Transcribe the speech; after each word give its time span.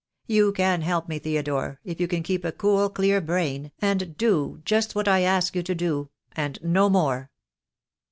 You 0.25 0.51
can 0.51 0.81
help 0.81 1.07
me, 1.07 1.19
Theodore, 1.19 1.79
if 1.85 2.01
you 2.01 2.07
can 2.07 2.23
keep 2.23 2.43
a 2.43 2.51
cool, 2.51 2.89
clear 2.89 3.21
brain, 3.21 3.71
and 3.79 4.17
do 4.17 4.59
just 4.65 4.95
what 4.95 5.07
I 5.07 5.19
ask 5.19 5.55
you 5.55 5.61
to 5.61 5.75
do, 5.75 6.09
and 6.31 6.57
no 6.63 6.89
more." 6.89 7.29